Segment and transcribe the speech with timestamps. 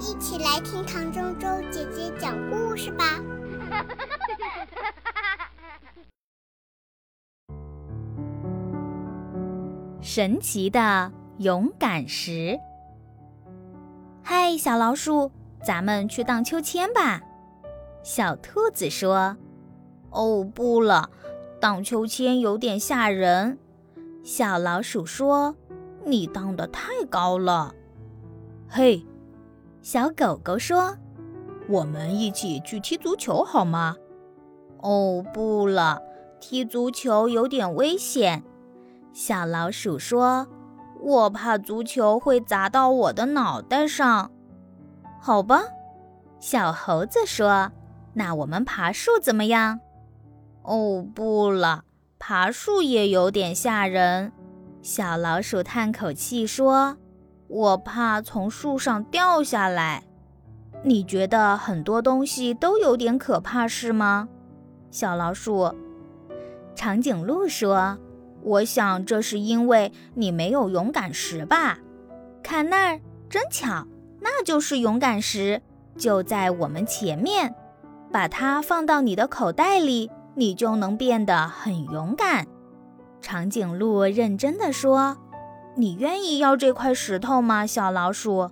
[0.00, 3.20] 一起来听唐周周姐姐讲故事吧。
[10.00, 12.58] 神奇的勇敢石。
[14.22, 15.30] 嗨，小老鼠，
[15.62, 17.22] 咱们去荡秋千吧。
[18.02, 19.36] 小兔子说
[20.10, 21.10] ：“哦，不了，
[21.60, 23.58] 荡秋千有点吓人。”
[24.22, 25.56] 小老鼠说
[26.04, 27.74] ：“你荡得太高了。”
[28.68, 29.06] 嘿，
[29.84, 30.96] 小狗狗说
[31.68, 33.94] ：“我们一起去踢足球好吗？”
[34.80, 36.00] 哦，不了，
[36.40, 38.42] 踢足球有点危险。
[39.12, 40.48] 小老鼠说
[41.02, 44.30] ：“我怕足球会砸到我的脑袋上。”
[45.20, 45.60] 好吧，
[46.40, 47.70] 小猴子说。
[48.14, 49.80] 那我们爬树怎么样？
[50.62, 51.84] 哦，不了，
[52.18, 54.32] 爬树也有点吓人。
[54.80, 56.96] 小老鼠叹口气说
[57.48, 60.04] ：“我怕从树上掉下来。”
[60.82, 64.28] 你觉得很多东西都有点可怕是吗？
[64.90, 65.74] 小老鼠，
[66.74, 67.98] 长颈鹿说
[68.42, 71.78] ：“我想这是因为你没有勇敢石吧？
[72.42, 73.86] 看那儿，真巧，
[74.20, 75.62] 那就是勇敢石，
[75.96, 77.54] 就在我们前面。”
[78.12, 82.46] 把它放到你的口袋里，你就能变得很勇敢。
[83.20, 85.16] 长颈鹿认真地说
[85.76, 88.50] ：“你愿意要这块石头吗，小老鼠？”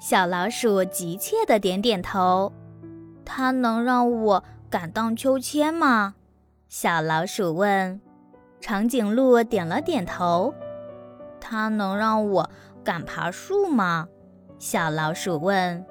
[0.00, 2.52] 小老鼠急切地点点头。
[3.24, 6.14] 它能让我敢荡秋千吗？
[6.68, 8.00] 小老鼠问。
[8.60, 10.54] 长颈鹿点了点头。
[11.38, 12.50] 它能让我
[12.82, 14.08] 敢爬树吗？
[14.58, 15.84] 小老鼠问。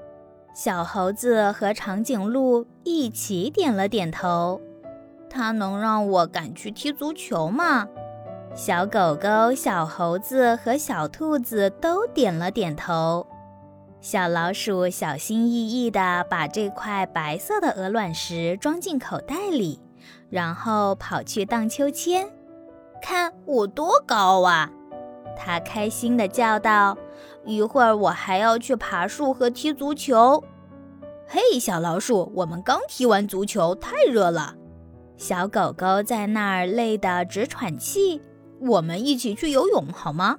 [0.54, 4.60] 小猴子和长颈鹿一起点了点头。
[5.30, 7.88] 它能让我敢去踢足球吗？
[8.62, 13.26] 小狗狗、小猴子和小兔子都点了点头。
[14.02, 19.80] 小老鼠小心翼翼地把这块白色的鹅卵石装进口袋里，
[20.30, 22.28] 然后跑去荡秋千。
[23.02, 24.70] 看我多高啊！
[25.38, 26.98] 它开心地叫道。
[27.46, 30.44] 一会儿我还要去爬树和踢足球。
[31.26, 34.56] 嘿，小老鼠，我们刚踢完足球，太热了。
[35.16, 38.22] 小狗狗在那儿累得直喘气。
[38.60, 40.38] 我们一起去游泳好吗？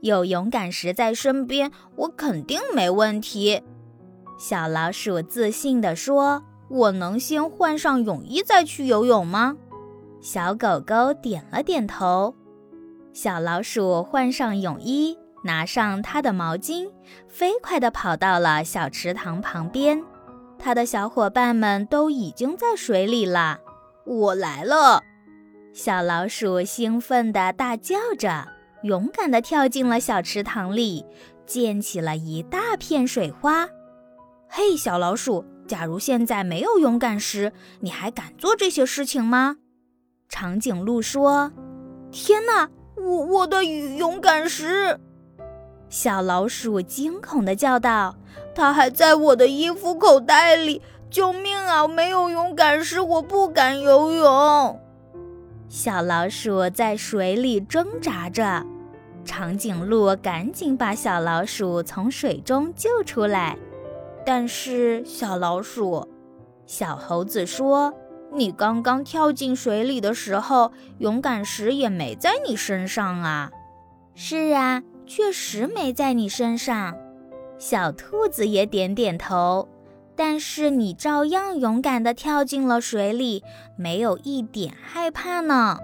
[0.00, 3.62] 有勇敢石在身边，我肯定没问题。
[4.38, 9.56] 小老鼠自信地说：“我能先换上泳衣再去游泳吗？”
[10.20, 12.34] 小狗狗点了点头。
[13.12, 15.18] 小老鼠换上泳衣。
[15.46, 16.90] 拿上他的毛巾，
[17.28, 20.02] 飞快地跑到了小池塘旁边。
[20.58, 23.60] 他的小伙伴们都已经在水里了。
[24.06, 25.02] 我来了！
[25.76, 28.46] 小老鼠兴奋地大叫着，
[28.84, 31.04] 勇敢地跳进了小池塘里，
[31.46, 33.68] 溅起了一大片水花。
[34.48, 39.56] 嘿，小老鼠，假如现在没有勇敢石，你还敢做这些事情吗？
[40.28, 41.50] 长颈鹿说
[42.12, 45.00] ：“天哪，我我的勇敢石！”
[45.90, 48.14] 小老鼠惊恐地叫道
[48.54, 50.80] ：“它还在我的衣服口袋里！
[51.10, 51.88] 救命啊！
[51.88, 54.80] 没有勇敢石，我不敢游泳。”
[55.76, 58.64] 小老鼠在水里挣扎着，
[59.24, 63.58] 长颈鹿赶紧把小老鼠从水中救出来。
[64.24, 66.08] 但是，小老鼠，
[66.64, 67.92] 小猴子说
[68.32, 73.50] ：“你刚刚跳进水里的时候，勇敢石也没在你身上啊。
[74.14, 76.96] ”“是啊。”确实没在你身上，
[77.58, 79.68] 小兔子也点点头。
[80.16, 83.42] 但是你照样勇敢地跳进了水里，
[83.76, 85.78] 没有一点害怕呢。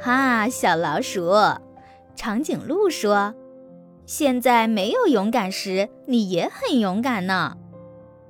[0.00, 1.32] 哈，小老鼠，
[2.14, 3.34] 长颈鹿说
[4.06, 7.56] ：“现在没有勇敢时，你也很勇敢呢。”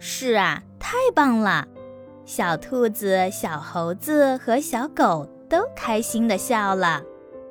[0.01, 1.67] 是啊，太棒了！
[2.25, 7.03] 小兔子、小猴子和小狗都开心地笑了。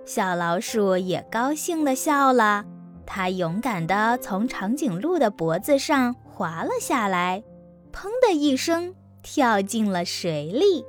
[0.06, 2.64] 小老鼠也高兴地笑了，
[3.06, 7.44] 它勇敢地从长颈鹿的脖子上滑了下来，
[7.98, 10.86] 砰的一声跳进了水里。